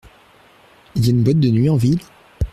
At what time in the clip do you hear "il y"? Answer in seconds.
0.95-1.09